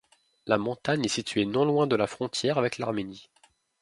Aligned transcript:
La 0.47 0.57
montagne 0.57 1.05
est 1.05 1.09
située 1.09 1.45
non 1.45 1.63
loin 1.63 1.85
de 1.85 1.95
la 1.95 2.07
frontière 2.07 2.57
avec 2.57 2.79
l'Arménie. 2.79 3.29